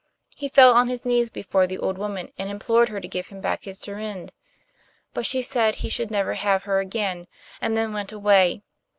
[0.35, 3.39] He fell on his knees before the old woman and implored her to give him
[3.39, 4.31] back his Jorinde,
[5.13, 7.27] but she said he should never have her again,
[7.61, 8.63] and then went away.